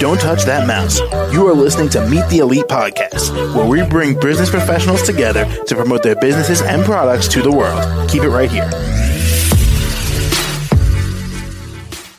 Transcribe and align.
Don't 0.00 0.20
touch 0.20 0.42
that 0.44 0.64
mouse. 0.66 0.98
You 1.32 1.46
are 1.46 1.54
listening 1.54 1.88
to 1.90 2.04
Meet 2.08 2.28
the 2.28 2.38
Elite 2.38 2.64
Podcast, 2.64 3.32
where 3.54 3.64
we 3.66 3.88
bring 3.88 4.18
business 4.18 4.50
professionals 4.50 5.02
together 5.02 5.44
to 5.66 5.74
promote 5.76 6.02
their 6.02 6.16
businesses 6.16 6.62
and 6.62 6.84
products 6.84 7.28
to 7.28 7.42
the 7.42 7.52
world. 7.52 8.10
Keep 8.10 8.24
it 8.24 8.28
right 8.30 8.50
here. 8.50 8.68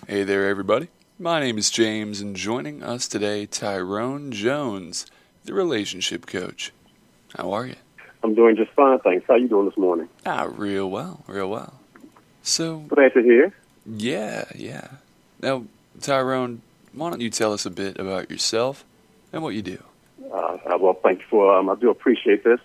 Hey 0.07 0.23
there, 0.23 0.47
everybody. 0.47 0.87
My 1.19 1.41
name 1.41 1.57
is 1.57 1.69
James, 1.69 2.21
and 2.21 2.33
joining 2.33 2.81
us 2.81 3.09
today, 3.09 3.45
Tyrone 3.45 4.31
Jones, 4.31 5.05
the 5.43 5.53
relationship 5.53 6.27
coach. 6.27 6.71
How 7.37 7.51
are 7.51 7.67
you? 7.67 7.75
I'm 8.23 8.33
doing 8.35 8.55
just 8.55 8.71
fine, 8.71 8.99
thanks. 8.99 9.25
How 9.27 9.33
are 9.33 9.37
you 9.37 9.49
doing 9.49 9.65
this 9.67 9.77
morning? 9.77 10.07
Ah, 10.25 10.47
real 10.49 10.89
well, 10.89 11.25
real 11.27 11.49
well. 11.49 11.73
So, 12.41 12.79
Glad 12.87 13.13
to 13.15 13.21
hear. 13.21 13.53
Yeah, 13.85 14.45
yeah. 14.55 14.87
Now, 15.41 15.63
Tyrone, 16.01 16.61
why 16.93 17.09
don't 17.09 17.21
you 17.21 17.29
tell 17.29 17.53
us 17.53 17.65
a 17.65 17.69
bit 17.69 17.99
about 17.99 18.29
yourself 18.31 18.83
and 19.31 19.43
what 19.43 19.53
you 19.53 19.61
do? 19.61 19.83
Uh, 20.31 20.57
uh, 20.65 20.77
well, 20.79 20.97
thank 21.03 21.19
you 21.19 21.25
for. 21.29 21.55
Um, 21.57 21.69
I 21.69 21.75
do 21.75 21.89
appreciate 21.89 22.43
this. 22.43 22.59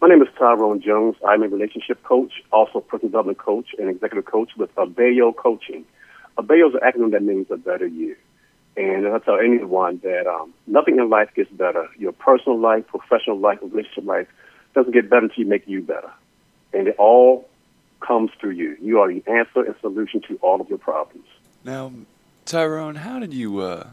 My 0.00 0.08
name 0.08 0.22
is 0.22 0.28
Tyrone 0.38 0.80
Jones. 0.80 1.16
I'm 1.26 1.42
a 1.42 1.48
relationship 1.48 2.02
coach, 2.04 2.32
also 2.52 2.80
personal 2.80 3.10
development 3.10 3.38
coach, 3.38 3.74
and 3.78 3.90
executive 3.90 4.24
coach 4.24 4.50
with 4.56 4.74
Abeyo 4.76 5.36
Coaching. 5.36 5.84
Abeyo 6.38 6.68
is 6.68 6.74
an 6.74 6.80
acronym 6.80 7.10
that 7.10 7.22
means 7.22 7.50
a 7.50 7.56
better 7.56 7.86
you. 7.86 8.16
And 8.76 9.06
I 9.08 9.18
tell 9.18 9.38
anyone 9.38 10.00
that 10.02 10.26
um, 10.26 10.54
nothing 10.66 10.98
in 10.98 11.10
life 11.10 11.28
gets 11.34 11.50
better. 11.50 11.88
Your 11.98 12.12
personal 12.12 12.58
life, 12.58 12.86
professional 12.86 13.38
life, 13.38 13.58
relationship 13.60 14.04
life 14.04 14.28
doesn't 14.74 14.92
get 14.92 15.10
better 15.10 15.24
until 15.24 15.44
you 15.44 15.50
make 15.50 15.68
you 15.68 15.82
better. 15.82 16.10
And 16.72 16.88
it 16.88 16.96
all 16.96 17.49
comes 18.00 18.30
through 18.40 18.52
you. 18.52 18.76
You 18.80 19.00
are 19.00 19.08
the 19.08 19.22
answer 19.26 19.62
and 19.62 19.74
solution 19.80 20.20
to 20.28 20.36
all 20.42 20.60
of 20.60 20.68
your 20.68 20.78
problems. 20.78 21.26
Now, 21.64 21.92
Tyrone, 22.44 22.96
how 22.96 23.18
did 23.18 23.32
you 23.32 23.60
uh, 23.60 23.88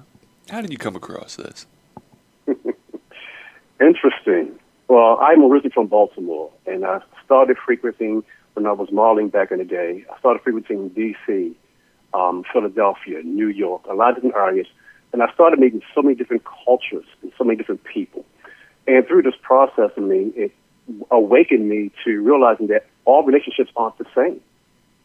how 0.50 0.62
did 0.62 0.72
you 0.72 0.78
come 0.78 0.96
across 0.96 1.36
this? 1.36 1.66
Interesting. 3.82 4.58
Well, 4.88 5.20
I'm 5.22 5.44
originally 5.44 5.74
from 5.74 5.88
Baltimore, 5.88 6.52
and 6.66 6.86
I 6.86 7.02
started 7.26 7.58
frequenting 7.64 8.24
when 8.54 8.66
I 8.66 8.72
was 8.72 8.90
modeling 8.92 9.30
back 9.30 9.52
in 9.52 9.60
the 9.60 9.66
day. 9.66 10.06
I 10.12 10.18
started 10.20 10.42
frequenting 10.42 10.90
D.C., 10.90 11.56
um, 12.14 12.44
Philadelphia, 12.52 13.22
New 13.24 13.50
York, 13.50 13.84
a 13.90 13.94
lot 13.94 14.12
of 14.12 14.16
different 14.16 14.36
areas, 14.36 14.68
and 15.12 15.22
I 15.22 15.32
started 15.34 15.60
meeting 15.60 15.82
so 15.94 16.02
many 16.02 16.16
different 16.16 16.44
cultures 16.66 17.06
and 17.22 17.32
so 17.38 17.44
many 17.44 17.58
different 17.58 17.84
people. 17.84 18.26
And 18.88 19.06
through 19.06 19.24
this 19.24 19.36
process 19.42 19.92
of 19.96 20.04
me, 20.04 20.32
it 20.36 20.52
awakened 21.12 21.68
me 21.68 21.92
to 22.06 22.22
realizing 22.22 22.68
that 22.68 22.86
all 23.08 23.24
relationships 23.24 23.72
aren't 23.76 23.98
the 23.98 24.06
same. 24.14 24.40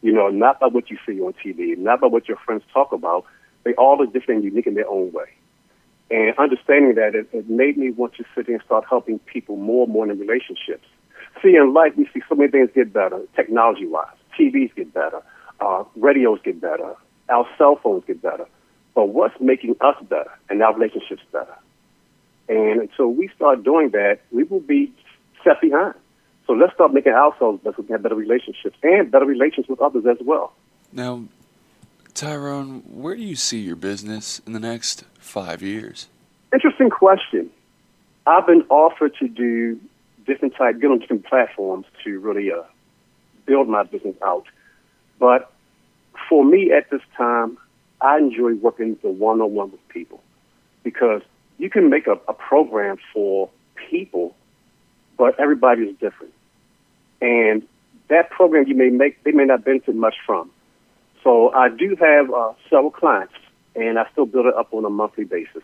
You 0.01 0.11
know, 0.11 0.27
not 0.27 0.59
by 0.59 0.67
what 0.67 0.91
you 0.91 0.97
see 1.07 1.19
on 1.21 1.33
TV, 1.33 1.77
not 1.77 2.01
by 2.01 2.07
what 2.07 2.27
your 2.27 2.37
friends 2.37 2.63
talk 2.73 2.91
about. 2.91 3.25
They 3.63 3.73
all 3.75 4.01
are 4.01 4.05
different 4.05 4.43
and 4.43 4.51
unique 4.51 4.67
in 4.67 4.75
their 4.75 4.89
own 4.89 5.13
way. 5.13 5.29
And 6.11 6.37
understanding 6.37 6.95
that, 6.95 7.15
it, 7.15 7.29
it 7.31 7.49
made 7.49 7.77
me 7.77 7.91
want 7.91 8.13
to 8.15 8.25
sit 8.35 8.45
there 8.45 8.55
and 8.55 8.65
start 8.65 8.83
helping 8.89 9.19
people 9.19 9.55
more 9.55 9.85
and 9.85 9.93
more 9.93 10.07
in 10.09 10.19
relationships. 10.19 10.85
See, 11.41 11.55
in 11.55 11.73
life, 11.73 11.93
we 11.95 12.07
see 12.13 12.21
so 12.27 12.35
many 12.35 12.51
things 12.51 12.69
get 12.75 12.91
better, 12.91 13.21
technology-wise. 13.37 14.17
TVs 14.37 14.75
get 14.75 14.93
better, 14.93 15.21
uh, 15.61 15.85
radios 15.95 16.39
get 16.43 16.59
better, 16.59 16.93
our 17.29 17.47
cell 17.57 17.79
phones 17.81 18.03
get 18.05 18.21
better. 18.21 18.45
But 18.95 19.09
what's 19.09 19.39
making 19.39 19.77
us 19.79 19.95
better 20.09 20.31
and 20.49 20.61
our 20.61 20.73
relationships 20.73 21.23
better? 21.31 21.55
And 22.49 22.81
until 22.81 23.07
we 23.07 23.29
start 23.35 23.63
doing 23.63 23.91
that, 23.91 24.19
we 24.31 24.43
will 24.43 24.59
be 24.59 24.91
set 25.43 25.61
behind. 25.61 25.95
So 26.45 26.53
let's 26.53 26.73
start 26.73 26.93
making 26.93 27.13
ourselves 27.13 27.63
better 27.63 27.75
so 27.75 27.81
we 27.81 27.87
can 27.87 27.95
have 27.95 28.03
better 28.03 28.15
relationships 28.15 28.77
and 28.83 29.09
better 29.09 29.25
relations 29.25 29.67
with 29.67 29.79
others 29.79 30.05
as 30.05 30.17
well. 30.21 30.53
Now, 30.91 31.23
Tyrone, 32.13 32.83
where 32.85 33.15
do 33.15 33.23
you 33.23 33.35
see 33.35 33.59
your 33.59 33.75
business 33.75 34.41
in 34.45 34.53
the 34.53 34.59
next 34.59 35.05
five 35.19 35.61
years? 35.61 36.07
Interesting 36.53 36.89
question. 36.89 37.49
I've 38.27 38.45
been 38.45 38.65
offered 38.69 39.15
to 39.19 39.27
do 39.27 39.79
different 40.25 40.55
type, 40.55 40.79
get 40.79 40.91
on 40.91 40.99
different 40.99 41.25
platforms 41.25 41.85
to 42.03 42.19
really 42.19 42.51
uh, 42.51 42.61
build 43.45 43.67
my 43.67 43.83
business 43.83 44.15
out. 44.23 44.45
But 45.19 45.51
for 46.29 46.45
me 46.45 46.71
at 46.71 46.89
this 46.89 47.01
time, 47.17 47.57
I 48.01 48.17
enjoy 48.17 48.55
working 48.55 48.97
the 49.01 49.09
one-on-one 49.09 49.71
with 49.71 49.87
people 49.89 50.21
because 50.83 51.21
you 51.57 51.69
can 51.69 51.89
make 51.89 52.07
a, 52.07 52.19
a 52.27 52.33
program 52.33 52.97
for 53.13 53.49
people, 53.89 54.35
but 55.17 55.39
everybody 55.39 55.83
is 55.83 55.95
different. 55.97 56.33
And 57.21 57.63
that 58.09 58.29
program 58.29 58.67
you 58.67 58.75
may 58.75 58.89
make, 58.89 59.23
they 59.23 59.31
may 59.31 59.45
not 59.45 59.63
benefit 59.63 59.95
much 59.95 60.15
from. 60.25 60.51
So 61.23 61.53
I 61.53 61.69
do 61.69 61.95
have 61.99 62.31
uh, 62.31 62.53
several 62.69 62.91
clients, 62.91 63.33
and 63.75 63.97
I 63.97 64.05
still 64.11 64.25
build 64.25 64.45
it 64.47 64.55
up 64.55 64.73
on 64.73 64.83
a 64.85 64.89
monthly 64.89 65.23
basis. 65.23 65.63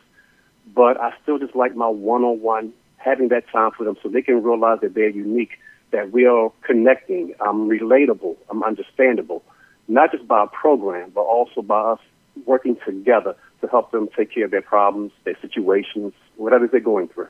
But 0.73 0.99
I 0.99 1.13
still 1.21 1.37
just 1.37 1.55
like 1.55 1.75
my 1.75 1.87
one-on-one, 1.87 2.73
having 2.97 3.29
that 3.29 3.49
time 3.49 3.71
for 3.71 3.83
them 3.83 3.97
so 4.01 4.09
they 4.09 4.21
can 4.21 4.41
realize 4.43 4.79
that 4.81 4.93
they're 4.93 5.09
unique, 5.09 5.57
that 5.91 6.11
we 6.11 6.25
are 6.25 6.51
connecting, 6.61 7.33
I'm 7.41 7.67
relatable, 7.67 8.37
I'm 8.49 8.63
understandable, 8.63 9.43
not 9.87 10.11
just 10.11 10.27
by 10.27 10.43
a 10.43 10.47
program, 10.47 11.11
but 11.13 11.21
also 11.21 11.61
by 11.61 11.79
us 11.79 11.99
working 12.45 12.77
together 12.85 13.35
to 13.61 13.67
help 13.67 13.91
them 13.91 14.07
take 14.15 14.33
care 14.33 14.45
of 14.45 14.51
their 14.51 14.61
problems, 14.61 15.11
their 15.25 15.37
situations, 15.41 16.13
whatever 16.37 16.67
they're 16.67 16.79
going 16.79 17.07
through. 17.09 17.27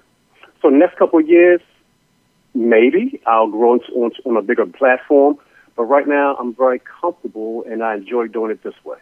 So 0.62 0.70
next 0.70 0.98
couple 0.98 1.20
of 1.20 1.28
years, 1.28 1.62
maybe 2.60 3.22
I'll 3.26 3.48
grow 3.48 3.80
on, 3.96 4.12
on 4.26 4.38
a 4.38 4.42
bigger 4.42 4.66
platform. 4.66 5.38
But 5.76 5.86
right 5.86 6.08
now, 6.08 6.36
I'm 6.36 6.54
very 6.54 6.80
comfortable 6.80 7.64
and 7.70 7.82
I 7.84 7.96
enjoy 7.96 8.28
doing 8.28 8.52
it 8.52 8.62
this 8.64 8.74
way. 8.84 8.98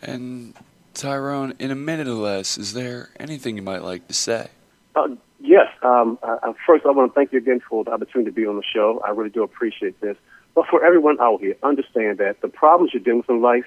And 0.00 0.54
Tyrone, 0.94 1.54
in 1.58 1.70
a 1.70 1.74
minute 1.74 2.08
or 2.08 2.14
less, 2.14 2.56
is 2.56 2.72
there 2.72 3.10
anything 3.20 3.56
you 3.56 3.62
might 3.62 3.82
like 3.82 4.08
to 4.08 4.14
say? 4.14 4.48
Uh, 4.96 5.08
yes. 5.40 5.68
Um, 5.82 6.18
uh, 6.22 6.52
first, 6.66 6.86
I 6.86 6.90
want 6.90 7.12
to 7.12 7.14
thank 7.14 7.32
you 7.32 7.38
again 7.38 7.60
for 7.68 7.84
the 7.84 7.92
opportunity 7.92 8.30
to 8.30 8.34
be 8.34 8.46
on 8.46 8.56
the 8.56 8.62
show. 8.62 9.02
I 9.06 9.10
really 9.10 9.30
do 9.30 9.42
appreciate 9.42 10.00
this. 10.00 10.16
But 10.54 10.66
for 10.68 10.84
everyone 10.84 11.18
out 11.20 11.40
here, 11.40 11.56
understand 11.62 12.18
that 12.18 12.40
the 12.40 12.48
problems 12.48 12.92
you're 12.94 13.02
dealing 13.02 13.18
with 13.18 13.30
in 13.30 13.42
life, 13.42 13.64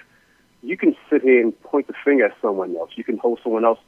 you 0.63 0.77
can 0.77 0.95
sit 1.09 1.21
here 1.21 1.41
and 1.41 1.59
point 1.63 1.87
the 1.87 1.93
finger 2.03 2.25
at 2.25 2.35
someone 2.41 2.75
else. 2.75 2.91
You 2.95 3.03
can 3.03 3.17
hold 3.17 3.39
someone 3.43 3.63
else 3.63 3.79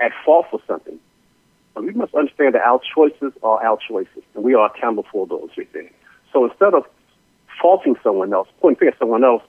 at 0.00 0.12
fault 0.24 0.46
for 0.50 0.60
something. 0.66 0.98
But 1.76 1.84
we 1.84 1.92
must 1.92 2.12
understand 2.14 2.54
that 2.54 2.62
our 2.62 2.80
choices 2.94 3.34
are 3.42 3.62
our 3.62 3.76
choices, 3.86 4.22
and 4.34 4.42
we 4.42 4.54
are 4.54 4.72
accountable 4.74 5.04
for 5.12 5.26
those 5.26 5.50
there. 5.74 5.90
So 6.32 6.46
instead 6.46 6.72
of 6.72 6.86
faulting 7.60 7.96
someone 8.02 8.32
else, 8.32 8.48
pointing 8.62 8.78
finger 8.78 8.94
at 8.94 8.98
someone 8.98 9.22
else, 9.22 9.42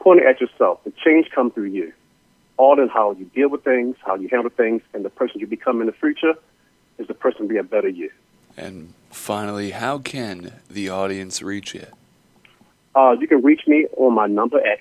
point 0.00 0.20
it 0.20 0.26
at 0.26 0.40
yourself. 0.40 0.82
The 0.84 0.94
change 1.04 1.28
comes 1.30 1.52
through 1.52 1.64
you. 1.64 1.92
All 2.56 2.80
in 2.80 2.88
how 2.88 3.10
you 3.12 3.26
deal 3.26 3.50
with 3.50 3.64
things, 3.64 3.96
how 4.00 4.14
you 4.14 4.28
handle 4.28 4.48
things, 4.48 4.80
and 4.94 5.04
the 5.04 5.10
person 5.10 5.40
you 5.40 5.46
become 5.46 5.82
in 5.82 5.88
the 5.88 5.92
future 5.92 6.36
is 6.96 7.06
the 7.06 7.12
person 7.12 7.42
to 7.42 7.48
be 7.48 7.58
a 7.58 7.62
better 7.62 7.90
you. 7.90 8.10
And 8.56 8.94
finally, 9.10 9.72
how 9.72 9.98
can 9.98 10.54
the 10.70 10.88
audience 10.88 11.42
reach 11.42 11.74
you? 11.74 11.84
Uh, 12.94 13.14
you 13.20 13.28
can 13.28 13.42
reach 13.42 13.66
me 13.66 13.86
on 13.98 14.14
my 14.14 14.26
number 14.26 14.58
at 14.66 14.78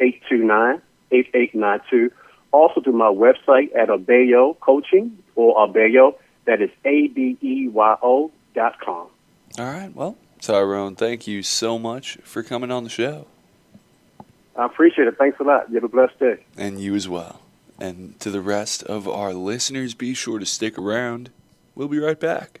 443-829-8892. 0.00 2.12
Also 2.52 2.80
through 2.80 2.92
my 2.92 3.10
website 3.10 3.74
at 3.74 3.88
Abeyo 3.88 4.56
Coaching 4.60 5.18
or 5.36 5.66
Abeyo, 5.66 6.14
that 6.44 6.60
is 6.60 6.70
A-B-E-Y-O 6.84 8.30
dot 8.54 8.80
com. 8.80 9.08
All 9.58 9.64
right, 9.64 9.94
well, 9.94 10.16
Tyrone, 10.40 10.96
thank 10.96 11.26
you 11.26 11.42
so 11.42 11.78
much 11.78 12.18
for 12.22 12.42
coming 12.42 12.70
on 12.70 12.84
the 12.84 12.90
show. 12.90 13.26
I 14.56 14.66
appreciate 14.66 15.08
it. 15.08 15.16
Thanks 15.16 15.40
a 15.40 15.44
lot. 15.44 15.68
You 15.68 15.76
have 15.76 15.84
a 15.84 15.88
blessed 15.88 16.18
day. 16.18 16.44
And 16.56 16.80
you 16.80 16.94
as 16.94 17.08
well. 17.08 17.40
And 17.78 18.18
to 18.20 18.30
the 18.30 18.40
rest 18.40 18.82
of 18.82 19.08
our 19.08 19.32
listeners, 19.32 19.94
be 19.94 20.14
sure 20.14 20.38
to 20.38 20.46
stick 20.46 20.78
around. 20.78 21.30
We'll 21.74 21.88
be 21.88 21.98
right 21.98 22.20
back. 22.20 22.60